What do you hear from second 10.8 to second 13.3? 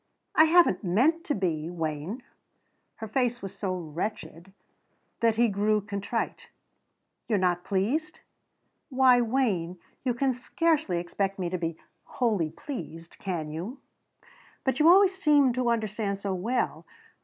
expect me to be wholly pleased,